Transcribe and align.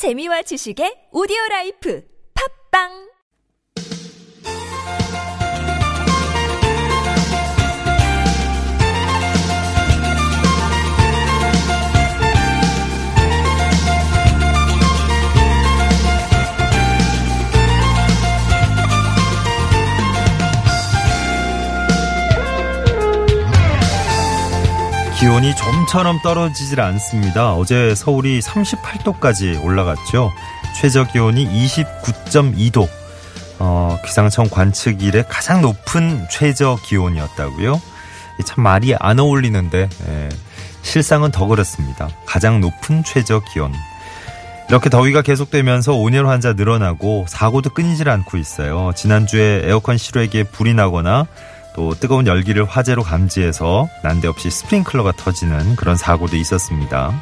재미와 0.00 0.40
지식의 0.48 1.12
오디오 1.12 1.36
라이프. 1.50 2.00
팝빵 2.32 3.09
기온이 25.20 25.54
좀처럼 25.54 26.22
떨어지질 26.22 26.80
않습니다. 26.80 27.52
어제 27.52 27.94
서울이 27.94 28.40
38도까지 28.40 29.62
올라갔죠. 29.62 30.32
최저 30.74 31.04
기온이 31.04 31.46
29.2도. 31.46 32.88
어, 33.58 33.98
기상청 34.02 34.48
관측 34.48 35.02
일에 35.02 35.22
가장 35.28 35.60
높은 35.60 36.26
최저 36.30 36.78
기온이었다고요. 36.86 37.82
참 38.46 38.64
말이 38.64 38.94
안 38.98 39.18
어울리는데 39.18 39.90
예, 40.08 40.28
실상은 40.80 41.30
더 41.30 41.46
그렇습니다. 41.46 42.08
가장 42.24 42.62
높은 42.62 43.04
최저 43.04 43.40
기온. 43.52 43.74
이렇게 44.70 44.88
더위가 44.88 45.20
계속되면서 45.20 45.96
온열 45.96 46.28
환자 46.28 46.54
늘어나고 46.54 47.26
사고도 47.28 47.70
끊이질 47.70 48.08
않고 48.08 48.38
있어요. 48.38 48.92
지난주에 48.96 49.64
에어컨 49.66 49.98
실외기에 49.98 50.44
불이 50.44 50.72
나거나 50.72 51.26
또 51.74 51.94
뜨거운 51.94 52.26
열기를 52.26 52.64
화재로 52.64 53.02
감지해서 53.02 53.88
난데없이 54.02 54.50
스프링클러가 54.50 55.12
터지는 55.12 55.76
그런 55.76 55.96
사고도 55.96 56.36
있었습니다. 56.36 57.12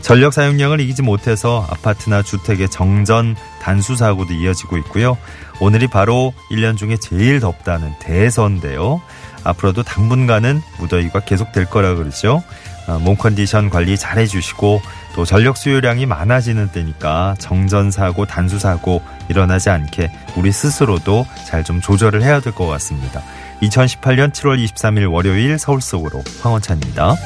전력 0.00 0.32
사용량을 0.32 0.80
이기지 0.80 1.02
못해서 1.02 1.66
아파트나 1.70 2.22
주택의 2.22 2.70
정전 2.70 3.36
단수 3.60 3.96
사고도 3.96 4.32
이어지고 4.32 4.78
있고요. 4.78 5.18
오늘이 5.60 5.88
바로 5.88 6.32
1년 6.50 6.76
중에 6.76 6.96
제일 6.96 7.40
덥다는 7.40 7.92
대선인데요. 7.98 9.02
앞으로도 9.44 9.82
당분간은 9.82 10.62
무더위가 10.78 11.20
계속될 11.20 11.66
거라 11.66 11.94
그러죠. 11.94 12.42
어, 12.86 12.98
몸 12.98 13.16
컨디션 13.16 13.68
관리 13.70 13.96
잘 13.98 14.18
해주시고 14.18 14.80
또 15.18 15.24
전력 15.24 15.56
수요량이 15.56 16.06
많아지는 16.06 16.68
때니까 16.68 17.34
정전 17.40 17.90
사고, 17.90 18.24
단수 18.24 18.60
사고 18.60 19.02
일어나지 19.28 19.68
않게 19.68 20.12
우리 20.36 20.52
스스로도 20.52 21.26
잘 21.44 21.64
좀 21.64 21.80
조절을 21.80 22.22
해야 22.22 22.38
될 22.38 22.52
것 22.52 22.68
같습니다. 22.68 23.20
2018년 23.62 24.30
7월 24.30 24.64
23일 24.64 25.12
월요일 25.12 25.58
서울 25.58 25.80
속으로 25.80 26.22
황원찬입니다. 26.40 27.16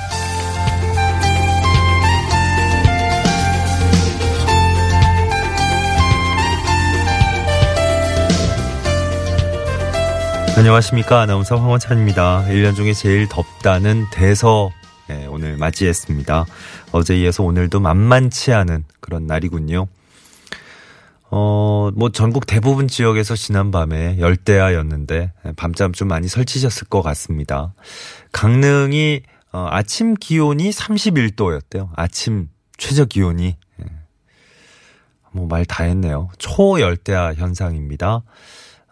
안녕하십니까. 10.57 11.21
아나운서 11.21 11.57
황원찬입니다. 11.57 12.47
1년 12.49 12.75
중에 12.75 12.95
제일 12.95 13.29
덥다는 13.29 14.07
대서 14.11 14.71
네, 15.09 15.27
오늘 15.29 15.57
맞이했습니다. 15.57 16.47
어제 16.93 17.19
이어서 17.21 17.43
오늘도 17.43 17.81
만만치 17.81 18.53
않은 18.53 18.85
그런 19.01 19.27
날이군요. 19.27 19.89
어, 21.31 21.91
뭐 21.95 22.11
전국 22.11 22.47
대부분 22.47 22.89
지역에서 22.89 23.35
지난밤에 23.35 24.19
열대야였는데 24.19 25.33
밤잠 25.57 25.95
좀 25.95 26.09
많이 26.09 26.29
설치셨을 26.29 26.89
것 26.89 27.01
같습니다. 27.01 27.73
강릉이 28.33 29.23
어, 29.53 29.67
아침 29.71 30.15
기온이 30.15 30.71
31도였대요. 30.71 31.89
아침 31.97 32.49
최저 32.77 33.07
기온이 33.07 33.57
예. 33.81 33.85
뭐말 35.33 35.65
다 35.65 35.85
했네요. 35.85 36.29
초열대야 36.39 37.35
현상입니다. 37.35 38.23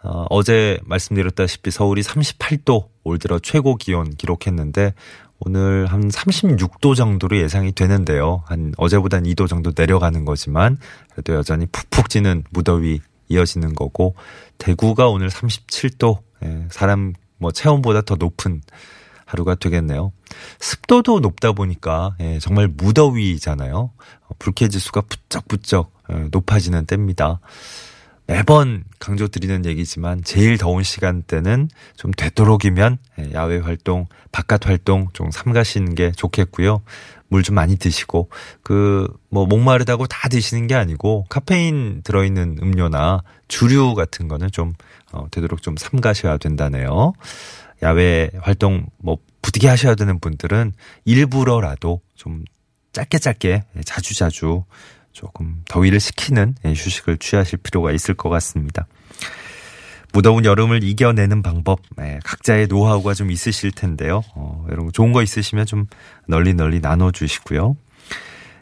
어, 0.03 0.25
어제 0.29 0.79
말씀드렸다시피 0.83 1.71
서울이 1.71 2.01
38도 2.01 2.87
올 3.03 3.19
들어 3.19 3.39
최고 3.39 3.75
기온 3.75 4.09
기록했는데 4.11 4.93
오늘 5.39 5.87
한 5.87 6.07
36도 6.07 6.95
정도로 6.95 7.37
예상이 7.37 7.71
되는데요. 7.71 8.43
한 8.45 8.73
어제보단 8.77 9.23
2도 9.23 9.47
정도 9.47 9.71
내려가는 9.75 10.23
거지만 10.23 10.77
그래도 11.11 11.33
여전히 11.33 11.65
푹푹 11.65 12.09
찌는 12.09 12.43
무더위 12.51 12.99
이어지는 13.29 13.73
거고 13.73 14.15
대구가 14.57 15.09
오늘 15.09 15.29
37도 15.29 16.19
예, 16.43 16.67
사람 16.69 17.13
뭐 17.37 17.51
체온보다 17.51 18.01
더 18.01 18.15
높은 18.15 18.61
하루가 19.25 19.55
되겠네요. 19.55 20.11
습도도 20.59 21.21
높다 21.21 21.53
보니까 21.53 22.15
예, 22.19 22.37
정말 22.39 22.67
무더위잖아요. 22.67 23.91
불쾌지수가 24.37 25.01
부쩍부쩍 25.01 25.91
예, 26.11 26.27
높아지는 26.31 26.85
때입니다. 26.85 27.39
매번 28.27 28.83
강조드리는 28.99 29.65
얘기지만 29.65 30.23
제일 30.23 30.57
더운 30.57 30.83
시간대는 30.83 31.69
좀 31.97 32.11
되도록이면 32.11 32.97
예, 33.19 33.33
야외 33.33 33.57
활동, 33.57 34.07
바깥 34.31 34.67
활동 34.67 35.07
좀 35.13 35.31
삼가시는 35.31 35.95
게 35.95 36.11
좋겠고요. 36.11 36.81
물 37.27 37.43
좀 37.43 37.55
많이 37.55 37.77
드시고 37.77 38.29
그 38.63 39.07
뭐 39.29 39.45
목마르다고 39.45 40.07
다 40.07 40.27
드시는 40.27 40.67
게 40.67 40.75
아니고 40.75 41.25
카페인 41.29 42.01
들어있는 42.03 42.57
음료나 42.61 43.21
주류 43.47 43.95
같은 43.95 44.27
거는 44.27 44.51
좀 44.51 44.73
어, 45.13 45.27
되도록 45.31 45.61
좀 45.61 45.75
삼가셔야 45.77 46.37
된다네요. 46.37 47.13
야외 47.81 48.29
활동 48.41 48.85
뭐 48.97 49.17
부득이 49.41 49.67
하셔야 49.67 49.95
되는 49.95 50.19
분들은 50.19 50.73
일부러라도 51.05 52.01
좀 52.15 52.43
짧게 52.91 53.19
짧게 53.19 53.63
자주 53.85 54.15
자주 54.17 54.65
조금 55.11 55.63
더위를 55.67 55.99
식히는 55.99 56.55
예, 56.65 56.69
휴식을 56.69 57.17
취하실 57.17 57.59
필요가 57.59 57.91
있을 57.91 58.13
것 58.13 58.29
같습니다. 58.29 58.87
무더운 60.13 60.43
여름을 60.43 60.83
이겨내는 60.83 61.41
방법, 61.41 61.79
예, 62.01 62.19
각자의 62.23 62.67
노하우가 62.67 63.13
좀 63.13 63.31
있으실 63.31 63.71
텐데요. 63.71 64.21
어, 64.35 64.65
여러분 64.69 64.91
좋은 64.91 65.13
거 65.13 65.23
있으시면 65.23 65.65
좀 65.65 65.87
널리 66.27 66.53
널리 66.53 66.79
나눠주시고요. 66.79 67.77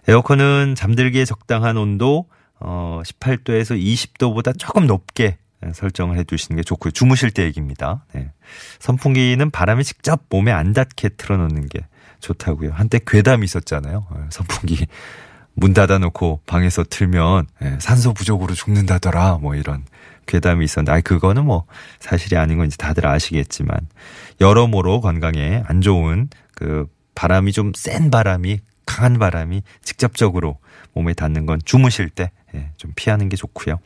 에어컨은 0.07 0.75
잠들기에 0.75 1.25
적당한 1.25 1.77
온도 1.77 2.27
어, 2.59 3.01
18도에서 3.03 3.81
20도보다 3.81 4.57
조금 4.57 4.85
높게 4.85 5.37
예, 5.65 5.73
설정을 5.73 6.17
해 6.17 6.23
두시는 6.23 6.57
게 6.57 6.63
좋고요. 6.63 6.91
주무실 6.91 7.31
때 7.31 7.43
얘기입니다. 7.43 8.05
네. 8.13 8.31
선풍기는 8.79 9.49
바람이 9.51 9.83
직접 9.83 10.23
몸에 10.29 10.51
안 10.51 10.73
닿게 10.73 11.09
틀어놓는 11.09 11.67
게 11.67 11.79
좋다고요. 12.19 12.71
한때 12.71 12.99
괴담이 13.05 13.43
있었잖아요. 13.45 14.05
어, 14.09 14.27
선풍기 14.29 14.85
문 15.59 15.73
닫아놓고 15.73 16.41
방에서 16.45 16.83
틀면 16.83 17.47
예, 17.63 17.77
산소 17.79 18.13
부족으로 18.13 18.53
죽는다더라 18.53 19.39
뭐 19.41 19.55
이런 19.55 19.83
괴담이 20.25 20.63
있었는데 20.65 20.91
아 20.91 21.01
그거는 21.01 21.45
뭐 21.45 21.65
사실이 21.99 22.37
아닌 22.37 22.57
건 22.57 22.67
이제 22.67 22.77
다들 22.77 23.05
아시겠지만 23.07 23.77
여러모로 24.39 25.01
건강에 25.01 25.63
안 25.67 25.81
좋은 25.81 26.29
그 26.55 26.87
바람이 27.15 27.51
좀 27.51 27.73
센 27.75 28.11
바람이 28.11 28.59
강한 28.85 29.19
바람이 29.19 29.61
직접적으로 29.83 30.57
몸에 30.93 31.13
닿는 31.13 31.45
건 31.45 31.59
주무실 31.63 32.09
때좀 32.09 32.31
예, 32.55 32.71
피하는 32.95 33.29
게 33.29 33.35
좋고요. 33.35 33.79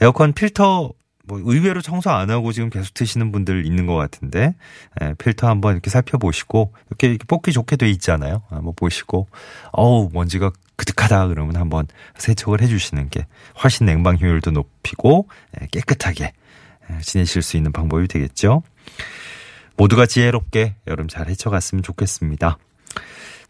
에어컨 0.00 0.32
필터 0.32 0.92
뭐 1.24 1.40
의외로 1.44 1.80
청소 1.80 2.10
안 2.10 2.30
하고 2.30 2.52
지금 2.52 2.70
계속 2.70 2.94
트시는 2.94 3.32
분들 3.32 3.66
있는 3.66 3.86
것 3.86 3.94
같은데 3.94 4.54
에, 5.00 5.06
예, 5.06 5.14
필터 5.14 5.48
한번 5.48 5.72
이렇게 5.74 5.90
살펴보시고 5.90 6.72
이렇게, 6.88 7.08
이렇게 7.08 7.24
뽑기 7.26 7.52
좋게 7.52 7.76
돼 7.76 7.88
있잖아요. 7.90 8.42
한번 8.48 8.74
보시고 8.76 9.28
어우 9.72 10.10
먼지가 10.12 10.50
그득하다 10.78 11.26
그러면 11.26 11.56
한번 11.56 11.86
세척을 12.16 12.62
해주시는 12.62 13.10
게 13.10 13.26
훨씬 13.62 13.84
냉방 13.84 14.16
효율도 14.16 14.52
높이고 14.52 15.28
에, 15.58 15.64
예, 15.64 15.68
깨끗하게 15.72 16.24
에, 16.24 16.32
예, 16.90 17.00
지내실 17.00 17.42
수 17.42 17.56
있는 17.56 17.72
방법이 17.72 18.06
되겠죠. 18.06 18.62
모두가 19.76 20.06
지혜롭게 20.06 20.76
여름 20.86 21.08
잘 21.08 21.28
헤쳐갔으면 21.28 21.82
좋겠습니다. 21.82 22.58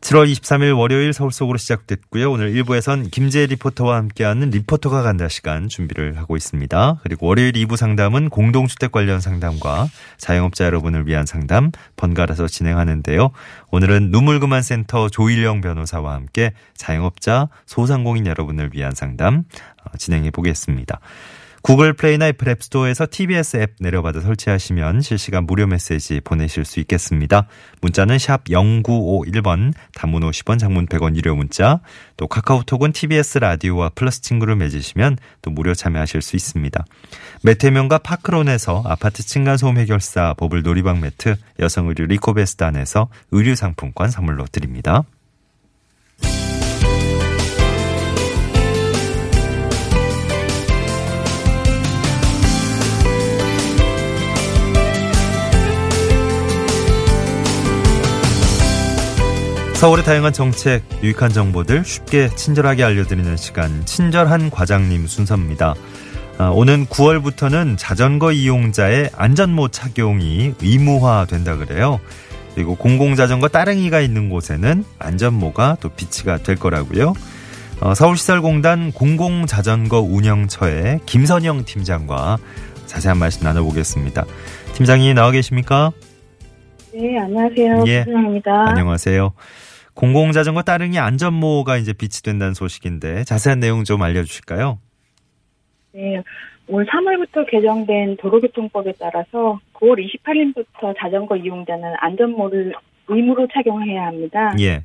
7월 0.00 0.30
23일 0.30 0.78
월요일 0.78 1.12
서울 1.12 1.32
속으로 1.32 1.58
시작됐고요. 1.58 2.30
오늘 2.30 2.52
1부에선 2.54 3.10
김재 3.10 3.46
리포터와 3.46 3.96
함께하는 3.96 4.50
리포터가 4.50 5.02
간다 5.02 5.28
시간 5.28 5.68
준비를 5.68 6.16
하고 6.16 6.36
있습니다. 6.36 7.00
그리고 7.02 7.26
월요일 7.26 7.52
2부 7.52 7.76
상담은 7.76 8.30
공동주택 8.30 8.92
관련 8.92 9.20
상담과 9.20 9.88
자영업자 10.16 10.64
여러분을 10.66 11.06
위한 11.08 11.26
상담 11.26 11.72
번갈아서 11.96 12.46
진행하는데요. 12.46 13.30
오늘은 13.72 14.10
눈물그만 14.10 14.62
센터 14.62 15.08
조일영 15.08 15.60
변호사와 15.60 16.14
함께 16.14 16.52
자영업자 16.74 17.48
소상공인 17.66 18.26
여러분을 18.26 18.70
위한 18.72 18.94
상담 18.94 19.44
어, 19.84 19.96
진행해 19.98 20.30
보겠습니다. 20.30 21.00
구글 21.62 21.92
플레이나 21.92 22.28
애플 22.28 22.48
앱스토어에서 22.48 23.06
TBS 23.10 23.56
앱 23.58 23.74
내려받아 23.80 24.20
설치하시면 24.20 25.00
실시간 25.00 25.44
무료 25.44 25.66
메시지 25.66 26.20
보내실 26.20 26.64
수 26.64 26.80
있겠습니다. 26.80 27.46
문자는 27.80 28.18
샵 28.18 28.44
0951번, 28.44 29.72
단문 29.94 30.22
50원, 30.22 30.58
장문 30.58 30.86
100원 30.86 31.16
유료 31.16 31.34
문자, 31.34 31.80
또 32.16 32.26
카카오톡은 32.28 32.92
TBS 32.92 33.38
라디오와 33.38 33.90
플러스 33.94 34.22
친구를 34.22 34.56
맺으시면 34.56 35.18
또 35.42 35.50
무료 35.50 35.74
참여하실 35.74 36.22
수 36.22 36.36
있습니다. 36.36 36.84
매태명과 37.42 37.98
파크론에서 37.98 38.82
아파트 38.86 39.22
층간소음 39.22 39.78
해결사 39.78 40.34
버블 40.34 40.62
놀이방 40.62 41.00
매트, 41.00 41.36
여성 41.58 41.88
의류 41.88 42.06
리코베스단에서 42.06 43.08
의류 43.32 43.54
상품권 43.56 44.10
선물로 44.10 44.46
드립니다. 44.46 45.04
서울의 59.78 60.04
다양한 60.04 60.32
정책, 60.32 60.82
유익한 61.04 61.30
정보들 61.30 61.84
쉽게 61.84 62.30
친절하게 62.30 62.82
알려드리는 62.82 63.36
시간, 63.36 63.86
친절한 63.86 64.50
과장님 64.50 65.06
순서입니다. 65.06 65.76
아, 66.36 66.48
오는 66.48 66.84
9월부터는 66.86 67.76
자전거 67.78 68.32
이용자의 68.32 69.10
안전모 69.16 69.68
착용이 69.68 70.54
의무화 70.60 71.26
된다 71.30 71.56
그래요. 71.56 72.00
그리고 72.56 72.74
공공자전거 72.74 73.46
따릉이가 73.46 74.00
있는 74.00 74.30
곳에는 74.30 74.84
안전모가 74.98 75.76
또 75.80 75.90
비치가 75.90 76.38
될 76.38 76.56
거라고요. 76.56 77.14
어, 77.80 77.94
서울시설공단 77.94 78.90
공공자전거 78.90 80.00
운영처의 80.00 81.02
김선영 81.06 81.66
팀장과 81.66 82.38
자세한 82.86 83.16
말씀 83.16 83.44
나눠보겠습니다. 83.44 84.24
팀장이 84.74 85.14
나와 85.14 85.30
계십니까? 85.30 85.92
네, 86.92 87.16
안녕하세요. 87.16 87.84
예. 87.86 88.02
김선영입니다. 88.02 88.70
안녕하세요. 88.70 89.32
공공자전거 89.98 90.62
따릉이 90.62 90.96
안전모가 90.96 91.76
이제 91.76 91.92
비치된다는 91.92 92.54
소식인데 92.54 93.24
자세한 93.24 93.58
내용 93.58 93.82
좀 93.82 94.00
알려주실까요? 94.00 94.78
네, 95.92 96.22
올 96.68 96.86
3월부터 96.86 97.50
개정된 97.50 98.16
도로교통법에 98.18 98.92
따라서 99.00 99.58
9월 99.74 99.98
28일부터 99.98 100.94
자전거 101.00 101.36
이용자는 101.36 101.94
안전모를 101.98 102.74
의무로 103.08 103.48
착용해야 103.52 104.06
합니다. 104.06 104.54
예. 104.60 104.84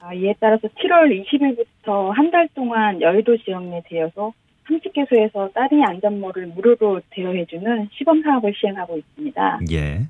아, 0.00 0.12
이에 0.12 0.34
따라서 0.40 0.66
7월 0.66 1.24
20일부터 1.24 2.08
한 2.10 2.32
달 2.32 2.48
동안 2.56 3.00
여의도 3.00 3.36
지역 3.44 3.62
내 3.64 3.80
되어서 3.88 4.32
30개소에서 4.68 5.52
따릉이 5.54 5.84
안전모를 5.84 6.48
무료로 6.48 7.00
대여해주는 7.10 7.90
시범 7.92 8.22
사업을 8.22 8.52
시행하고 8.60 8.98
있습니다. 8.98 9.60
예. 9.70 10.00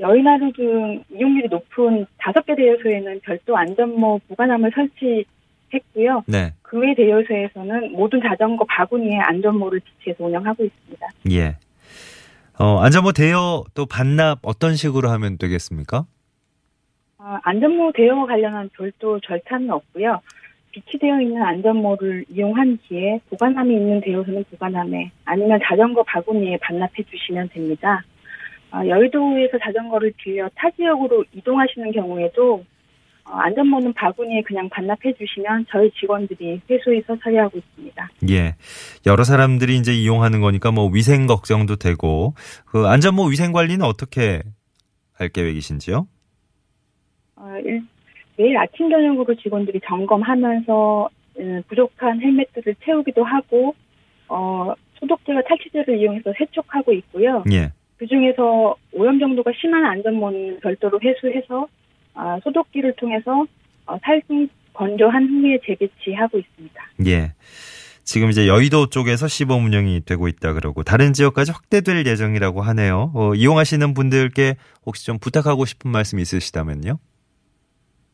여의나루 0.00 0.52
등 0.52 1.04
이용률이 1.10 1.48
높은 1.48 2.06
5개 2.18 2.56
대여소에는 2.56 3.20
별도 3.22 3.56
안전모 3.56 4.20
보관함을 4.28 4.72
설치했고요. 4.74 6.24
네. 6.26 6.54
그 6.62 6.78
외 6.78 6.94
대여소에서는 6.94 7.92
모든 7.92 8.20
자전거 8.22 8.64
바구니에 8.64 9.18
안전모를 9.18 9.80
비치해서 9.80 10.24
운영하고 10.24 10.64
있습니다. 10.64 11.06
예. 11.32 11.56
어, 12.58 12.78
안전모 12.78 13.12
대여 13.12 13.64
또 13.74 13.86
반납 13.86 14.38
어떤 14.42 14.76
식으로 14.76 15.08
하면 15.10 15.36
되겠습니까? 15.36 16.06
아, 17.18 17.40
안전모 17.42 17.92
대여 17.92 18.24
관련한 18.26 18.70
별도 18.76 19.20
절차는 19.20 19.70
없고요. 19.70 20.20
비치되어 20.70 21.20
있는 21.20 21.42
안전모를 21.42 22.26
이용한 22.30 22.78
뒤에 22.88 23.20
보관함이 23.28 23.74
있는 23.74 24.00
대여소는 24.00 24.44
보관함에 24.50 25.10
아니면 25.24 25.58
자전거 25.64 26.02
바구니에 26.04 26.58
반납해 26.58 27.02
주시면 27.10 27.48
됩니다. 27.48 28.02
아, 28.70 28.86
여의도에서 28.86 29.58
자전거를 29.58 30.12
빌려 30.16 30.48
타 30.54 30.70
지역으로 30.70 31.24
이동하시는 31.34 31.92
경우에도 31.92 32.64
어, 33.24 33.32
안전모는 33.32 33.92
바구니에 33.94 34.42
그냥 34.42 34.68
반납해 34.68 35.12
주시면 35.18 35.66
저희 35.70 35.90
직원들이 35.92 36.62
회수해서 36.70 37.16
처리하고 37.22 37.58
있습니다. 37.58 38.08
예. 38.30 38.54
여러 39.06 39.24
사람들이 39.24 39.76
이제 39.76 39.92
이용하는 39.92 40.40
거니까 40.40 40.70
뭐 40.70 40.88
위생 40.88 41.26
걱정도 41.26 41.76
되고 41.76 42.34
그 42.66 42.86
안전모 42.86 43.24
위생 43.26 43.52
관리는 43.52 43.84
어떻게 43.84 44.42
할 45.12 45.28
계획이신지요? 45.28 46.06
어, 47.36 47.54
일- 47.64 47.82
매일 48.36 48.56
아침 48.56 48.88
저녁으로 48.90 49.34
직원들이 49.34 49.80
점검하면서 49.84 51.10
음, 51.40 51.62
부족한 51.68 52.20
헬멧들을 52.20 52.74
채우기도 52.84 53.22
하고 53.22 53.74
어, 54.28 54.72
소독제와 54.98 55.42
탈취제를 55.48 55.98
이용해서 55.98 56.32
세척하고 56.38 56.92
있고요. 56.94 57.44
예. 57.52 57.72
그 58.00 58.06
중에서 58.06 58.74
오염 58.94 59.18
정도가 59.18 59.52
심한 59.60 59.84
안전모는 59.84 60.60
별도로 60.60 60.98
회수해서 61.02 61.68
아, 62.14 62.40
소독기를 62.42 62.94
통해서 62.96 63.44
어, 63.84 63.98
살균 64.02 64.48
건조한 64.72 65.28
후에 65.28 65.58
재배치하고 65.66 66.38
있습니다. 66.38 66.82
예. 67.06 67.34
지금 68.02 68.30
이제 68.30 68.48
여의도 68.48 68.88
쪽에서 68.88 69.28
시범 69.28 69.66
운영이 69.66 70.06
되고 70.06 70.28
있다 70.28 70.54
그러고 70.54 70.82
다른 70.82 71.12
지역까지 71.12 71.52
확대될 71.52 72.06
예정이라고 72.06 72.62
하네요. 72.62 73.12
어, 73.14 73.34
이용하시는 73.34 73.92
분들께 73.92 74.54
혹시 74.86 75.04
좀 75.04 75.18
부탁하고 75.18 75.66
싶은 75.66 75.90
말씀 75.90 76.18
있으시다면요? 76.18 76.98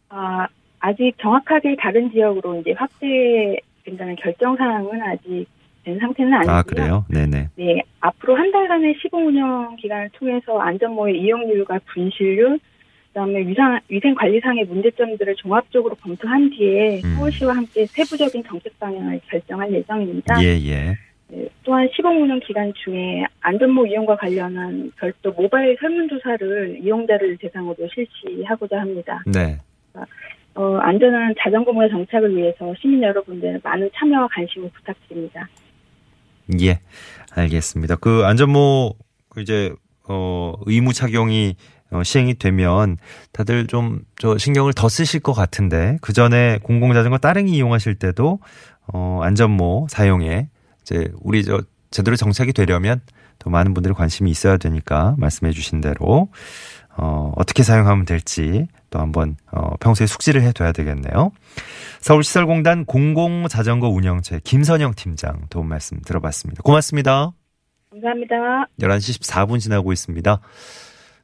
아, 0.08 0.48
아직 0.80 1.12
정확하게 1.22 1.76
다른 1.78 2.10
지역으로 2.10 2.60
이제 2.60 2.72
확대 2.76 3.56
된다는 3.84 4.16
결정 4.16 4.56
사항은 4.56 5.00
아직 5.00 5.46
된 5.86 6.00
상태는 6.00 6.34
아니고요. 6.34 6.56
아, 6.56 6.62
그래요? 6.62 7.04
네네. 7.08 7.48
네, 7.54 7.82
앞으로 8.00 8.34
한 8.34 8.50
달간의 8.50 8.96
시범 9.00 9.28
운영 9.28 9.76
기간을 9.76 10.10
통해서 10.14 10.58
안전모의 10.58 11.20
이용률과 11.20 11.78
분실률, 11.86 12.58
그다음에 13.08 13.46
위상, 13.46 13.78
위생 13.88 14.14
관리상의 14.16 14.64
문제점들을 14.64 15.36
종합적으로 15.36 15.94
검토한 15.94 16.50
뒤에 16.50 17.00
음. 17.04 17.14
서울시와 17.14 17.56
함께 17.56 17.86
세부적인 17.86 18.42
정책 18.44 18.78
방향을 18.80 19.20
결정할 19.28 19.72
예정입니다. 19.72 20.42
예, 20.42 20.58
예. 20.66 20.96
네, 21.28 21.48
또한 21.62 21.88
시범 21.94 22.20
운영 22.20 22.40
기간 22.40 22.72
중에 22.74 23.24
안전모 23.40 23.86
이용과 23.86 24.16
관련한 24.16 24.90
별도 24.96 25.32
모바일 25.32 25.76
설문조사를 25.80 26.80
이용자를 26.82 27.36
대상으로 27.36 27.76
실시하고자 27.94 28.80
합니다. 28.80 29.22
네. 29.26 29.58
어, 30.56 30.78
안전한 30.78 31.34
자전거 31.38 31.72
문화 31.72 31.88
정착을 31.88 32.34
위해서 32.34 32.74
시민 32.80 33.02
여러분들 33.02 33.60
많은 33.62 33.88
참여와 33.94 34.28
관심을 34.32 34.70
부탁드립니다. 34.70 35.48
예. 36.60 36.80
알겠습니다. 37.32 37.96
그 37.96 38.24
안전모 38.24 38.94
그 39.28 39.40
이제 39.42 39.72
어 40.08 40.54
의무 40.66 40.92
착용이 40.92 41.56
어, 41.90 42.02
시행이 42.02 42.34
되면 42.34 42.96
다들 43.32 43.66
좀 43.66 44.04
저 44.18 44.38
신경을 44.38 44.72
더 44.72 44.88
쓰실 44.88 45.20
것 45.20 45.32
같은데 45.32 45.98
그 46.00 46.12
전에 46.12 46.58
공공자전거 46.62 47.18
따릉이 47.18 47.52
이용하실 47.52 47.96
때도 47.96 48.40
어 48.92 49.20
안전모 49.22 49.88
사용에 49.90 50.48
이제 50.82 51.12
우리 51.20 51.44
저 51.44 51.60
제대로 51.90 52.16
정착이 52.16 52.52
되려면 52.52 53.00
더 53.38 53.50
많은 53.50 53.74
분들이 53.74 53.94
관심이 53.94 54.30
있어야 54.30 54.56
되니까 54.56 55.14
말씀해 55.18 55.52
주신 55.52 55.80
대로 55.80 56.28
어 56.96 57.32
어떻게 57.36 57.62
사용하면 57.62 58.06
될지 58.06 58.66
또 58.96 59.00
한번 59.02 59.36
어 59.52 59.76
평소에 59.78 60.06
숙지를 60.06 60.42
해 60.42 60.52
둬야 60.52 60.72
되겠네요. 60.72 61.30
서울시설공단 62.00 62.86
공공자전거 62.86 63.88
운영체 63.88 64.40
김선영 64.42 64.94
팀장 64.96 65.46
도움 65.50 65.68
말씀 65.68 66.00
들어봤습니다. 66.00 66.62
고맙습니다. 66.62 67.32
감사합니다. 67.90 68.34
11시 68.80 69.20
14분 69.20 69.60
지나고 69.60 69.92
있습니다. 69.92 70.40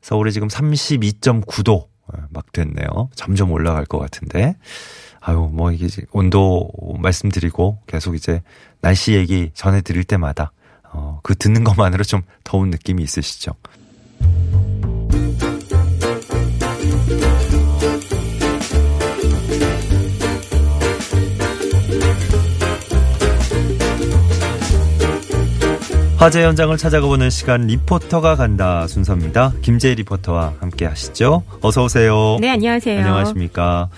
서울에 0.02 0.30
지금 0.30 0.48
32.9도 0.48 1.86
막 2.28 2.52
됐네요. 2.52 3.08
점점 3.14 3.52
올라갈 3.52 3.86
것 3.86 3.98
같은데. 3.98 4.56
아유, 5.20 5.48
뭐 5.50 5.70
이게 5.72 5.86
이제 5.86 6.02
온도 6.12 6.68
말씀드리고 6.98 7.78
계속 7.86 8.16
이제 8.16 8.42
날씨 8.80 9.14
얘기 9.14 9.50
전해드릴 9.54 10.04
때마다 10.04 10.52
어, 10.90 11.20
그 11.22 11.34
듣는 11.36 11.64
것만으로 11.64 12.04
좀 12.04 12.22
더운 12.44 12.70
느낌이 12.70 13.02
있으시죠? 13.02 13.52
화재 26.22 26.44
현장을 26.44 26.76
찾아가보는 26.76 27.30
시간 27.30 27.66
리포터가 27.66 28.36
간다 28.36 28.86
순서입니다. 28.86 29.54
김재희 29.60 29.96
리포터와 29.96 30.52
함께 30.60 30.86
하시죠. 30.86 31.42
어서 31.62 31.82
오세요. 31.82 32.36
네, 32.40 32.48
안녕하세요. 32.48 32.96
안녕하십니까. 33.00 33.88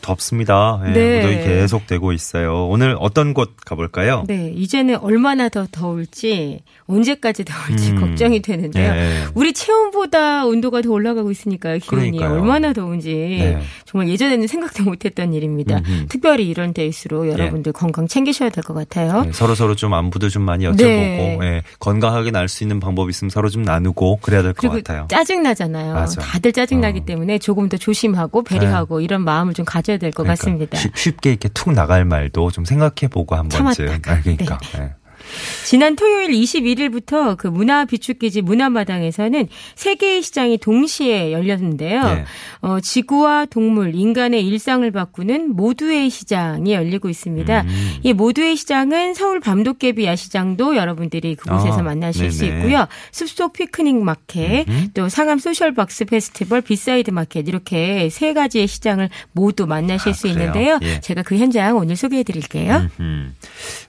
덥습니다. 0.00 0.80
예, 0.86 0.90
네. 0.90 1.16
무더위 1.20 1.44
계속되고 1.44 2.12
있어요. 2.12 2.66
오늘 2.68 2.96
어떤 2.98 3.34
곳 3.34 3.56
가볼까요? 3.64 4.24
네, 4.26 4.52
이제는 4.54 4.96
얼마나 4.98 5.48
더 5.48 5.66
더울지, 5.70 6.60
언제까지 6.86 7.44
더울지 7.44 7.90
음. 7.92 8.00
걱정이 8.00 8.40
되는데요. 8.42 8.92
예. 8.92 9.24
우리 9.34 9.52
체온보다 9.52 10.46
온도가 10.46 10.82
더 10.82 10.90
올라가고 10.90 11.30
있으니까요. 11.30 11.78
기온이 11.78 12.10
그러니까요. 12.12 12.32
얼마나 12.40 12.72
더운지 12.72 13.12
네. 13.14 13.60
정말 13.84 14.08
예전에는 14.08 14.46
생각도 14.46 14.84
못했던 14.84 15.34
일입니다. 15.34 15.76
음흠. 15.78 16.06
특별히 16.08 16.48
이런 16.48 16.72
때일수록 16.72 17.28
여러분들 17.28 17.72
건강 17.72 18.06
챙기셔야 18.08 18.50
될 18.50 18.64
것 18.64 18.74
같아요. 18.74 19.24
네, 19.24 19.32
서로 19.32 19.54
서로 19.54 19.74
좀 19.76 19.94
안부도 19.94 20.28
좀 20.28 20.42
많이 20.42 20.64
여쭤보고 20.64 20.76
네. 20.78 21.38
예, 21.42 21.62
건강하게 21.78 22.30
날 22.30 22.46
수 22.48 22.62
있는 22.64 22.78
방법 22.80 23.10
있으면 23.10 23.28
서로 23.30 23.48
좀 23.50 23.62
나누고 23.62 24.20
그래야 24.22 24.42
될 24.42 24.52
것 24.54 24.70
같아요. 24.70 25.06
짜증 25.10 25.42
나잖아요. 25.42 26.06
다들 26.20 26.52
짜증 26.52 26.80
나기 26.80 27.00
어. 27.00 27.04
때문에 27.04 27.38
조금 27.38 27.68
더 27.68 27.76
조심하고 27.76 28.42
배려하고 28.44 29.00
이런 29.00 29.22
마음을 29.22 29.52
좀 29.52 29.66
가 29.66 29.75
져야 29.82 29.98
될것 29.98 30.24
그러니까 30.24 30.40
같습니다. 30.42 30.78
쉽- 30.78 30.96
쉽게 30.96 31.30
이렇게 31.30 31.48
툭 31.50 31.72
나갈 31.72 32.04
말도 32.04 32.50
좀 32.50 32.64
생각해보고 32.64 33.34
한 33.36 33.48
번쯤. 33.48 33.86
참았다가. 33.86 34.12
아, 34.12 34.20
그러니까. 34.20 34.58
예. 34.78 34.94
지난 35.64 35.96
토요일 35.96 36.30
21일부터 36.30 37.36
그 37.36 37.46
문화 37.46 37.84
비축기지 37.84 38.42
문화마당에서는 38.42 39.48
세 39.74 39.94
개의 39.94 40.22
시장이 40.22 40.58
동시에 40.58 41.32
열렸는데요. 41.32 42.02
네. 42.02 42.24
어, 42.60 42.80
지구와 42.80 43.46
동물, 43.46 43.94
인간의 43.94 44.46
일상을 44.46 44.88
바꾸는 44.90 45.54
모두의 45.56 46.10
시장이 46.10 46.72
열리고 46.72 47.08
있습니다. 47.08 47.62
음. 47.62 47.96
이 48.02 48.12
모두의 48.12 48.56
시장은 48.56 49.14
서울 49.14 49.40
밤도깨비 49.40 50.04
야시장도 50.04 50.76
여러분들이 50.76 51.34
그곳에서 51.34 51.78
아, 51.78 51.82
만나실 51.82 52.32
수 52.32 52.44
네네. 52.44 52.58
있고요. 52.58 52.86
숲속 53.12 53.52
피크닉 53.52 53.96
마켓, 53.96 54.68
음흠. 54.68 54.88
또 54.94 55.08
상암 55.08 55.38
소셜 55.38 55.74
박스 55.74 56.04
페스티벌, 56.04 56.60
비사이드 56.60 57.10
마켓 57.10 57.48
이렇게 57.48 58.08
세 58.10 58.32
가지의 58.32 58.66
시장을 58.66 59.10
모두 59.32 59.66
만나실 59.66 60.10
아, 60.10 60.12
수 60.12 60.22
그래요? 60.22 60.38
있는데요. 60.38 60.78
예. 60.82 61.00
제가 61.00 61.22
그 61.22 61.36
현장 61.36 61.76
오늘 61.76 61.96
소개해 61.96 62.22
드릴게요. 62.22 62.88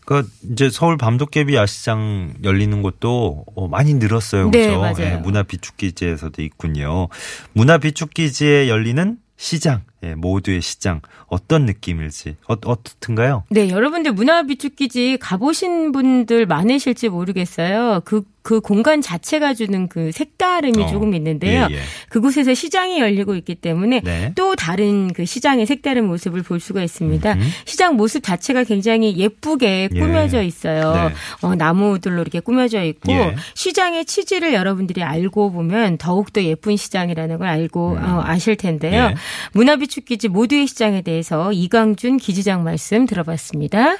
음. 0.08 0.18
그러니까 0.18 0.30
이제 0.52 0.70
서울 0.70 0.98
밤도깨비 0.98 1.56
야시장 1.56 2.34
열리는 2.44 2.82
곳도 2.82 3.46
어, 3.56 3.68
많이 3.68 3.94
늘었어요. 3.94 4.50
네, 4.50 4.68
그죠? 4.68 4.80
맞아요. 4.80 5.20
문화 5.20 5.44
비축기지에서도 5.44 6.42
있군요. 6.42 7.10
문화 7.54 7.78
비축기지에 7.78 8.70
열리는 8.70 9.18
시장, 9.40 9.84
예, 10.04 10.16
모두의 10.16 10.62
시장 10.62 11.02
어떤 11.28 11.66
느낌일지 11.66 12.38
어, 12.48 12.56
어떻든가요? 12.66 13.44
네, 13.52 13.70
여러분들 13.70 14.14
문화 14.14 14.44
비축기지 14.44 15.18
가보신 15.22 15.92
분들 15.92 16.48
많으실지 16.48 17.10
모르겠어요. 17.10 18.02
그, 18.04 18.24
그 18.48 18.62
공간 18.62 19.02
자체가 19.02 19.54
주는 19.54 19.90
그 19.90 20.14
색다름이 20.14 20.82
어, 20.82 20.88
조금 20.88 21.14
있는데요. 21.16 21.68
예, 21.70 21.76
예. 21.76 21.80
그곳에서 22.08 22.54
시장이 22.54 22.98
열리고 22.98 23.36
있기 23.36 23.56
때문에 23.56 24.00
네. 24.00 24.32
또 24.36 24.56
다른 24.56 25.12
그 25.12 25.26
시장의 25.26 25.66
색다른 25.66 26.08
모습을 26.08 26.44
볼 26.44 26.62
수가 26.62 26.82
있습니다. 26.82 27.34
음흠. 27.34 27.44
시장 27.66 27.98
모습 27.98 28.24
자체가 28.24 28.64
굉장히 28.64 29.18
예쁘게 29.18 29.90
예. 29.94 30.00
꾸며져 30.00 30.44
있어요. 30.44 30.94
네. 30.94 31.14
어, 31.42 31.56
나무들로 31.56 32.22
이렇게 32.22 32.40
꾸며져 32.40 32.86
있고 32.86 33.12
예. 33.12 33.36
시장의 33.54 34.06
취지를 34.06 34.54
여러분들이 34.54 35.04
알고 35.04 35.52
보면 35.52 35.98
더욱더 35.98 36.42
예쁜 36.42 36.78
시장이라는 36.78 37.40
걸 37.40 37.50
알고 37.50 37.98
음. 37.98 37.98
어, 38.02 38.24
아실 38.24 38.56
텐데요. 38.56 39.10
예. 39.12 39.16
문화비축 39.52 40.06
기지 40.06 40.30
모두의 40.30 40.68
시장에 40.68 41.02
대해서 41.02 41.52
이광준 41.52 42.16
기지장 42.16 42.64
말씀 42.64 43.08
들어봤습니다. 43.08 43.98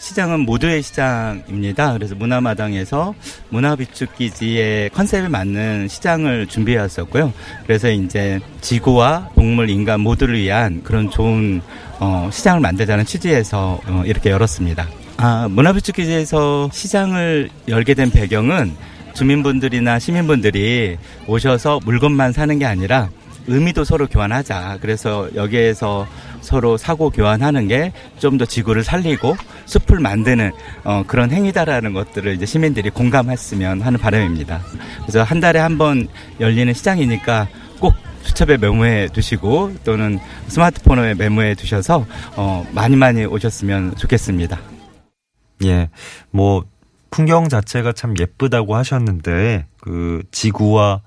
시장은 0.00 0.40
모두의 0.40 0.82
시장입니다. 0.82 1.92
그래서 1.92 2.14
문화마당에서 2.14 3.14
문화비축기지의 3.50 4.90
컨셉에 4.90 5.28
맞는 5.28 5.88
시장을 5.88 6.46
준비해왔었고요. 6.46 7.32
그래서 7.66 7.90
이제 7.90 8.40
지구와 8.62 9.28
동물, 9.34 9.68
인간 9.68 10.00
모두를 10.00 10.38
위한 10.38 10.82
그런 10.82 11.10
좋은 11.10 11.60
어, 11.98 12.30
시장을 12.32 12.60
만들자는 12.60 13.04
취지에서 13.04 13.78
어, 13.86 14.02
이렇게 14.06 14.30
열었습니다. 14.30 14.88
아, 15.18 15.48
문화비축기지에서 15.50 16.70
시장을 16.72 17.50
열게 17.68 17.92
된 17.92 18.10
배경은 18.10 18.74
주민분들이나 19.12 19.98
시민분들이 19.98 20.96
오셔서 21.26 21.80
물건만 21.84 22.32
사는 22.32 22.58
게 22.58 22.64
아니라 22.64 23.10
의미도 23.50 23.84
서로 23.84 24.06
교환하자. 24.06 24.78
그래서 24.80 25.28
여기에서 25.34 26.06
서로 26.40 26.76
사고 26.76 27.10
교환하는 27.10 27.68
게 27.68 27.92
좀 28.18 28.38
더 28.38 28.44
지구를 28.46 28.84
살리고 28.84 29.36
숲을 29.66 29.98
만드는 30.00 30.52
어, 30.84 31.02
그런 31.06 31.30
행위다라는 31.30 31.92
것들을 31.92 32.34
이제 32.34 32.46
시민들이 32.46 32.90
공감했으면 32.90 33.82
하는 33.82 33.98
바람입니다. 33.98 34.60
그래서 35.02 35.22
한 35.22 35.40
달에 35.40 35.58
한 35.58 35.78
번 35.78 36.08
열리는 36.40 36.72
시장이니까 36.72 37.48
꼭 37.80 37.94
수첩에 38.22 38.58
메모해 38.58 39.08
두시고 39.12 39.74
또는 39.84 40.18
스마트폰에 40.48 41.14
메모해 41.14 41.54
두셔서 41.54 42.06
어, 42.36 42.66
많이 42.72 42.96
많이 42.96 43.24
오셨으면 43.24 43.96
좋겠습니다. 43.96 44.60
예, 45.64 45.88
뭐 46.30 46.64
풍경 47.10 47.48
자체가 47.48 47.92
참 47.92 48.14
예쁘다고 48.18 48.76
하셨는데 48.76 49.66
그 49.80 50.22
지구와 50.30 51.00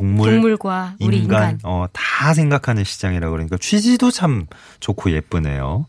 동물, 0.00 0.30
동물과 0.32 0.94
우리 1.00 1.18
인간. 1.18 1.58
어, 1.62 1.84
다 1.92 2.32
생각하는 2.32 2.84
시장이라 2.84 3.28
그러니까 3.28 3.58
취지도 3.58 4.10
참 4.10 4.46
좋고 4.80 5.10
예쁘네요. 5.12 5.86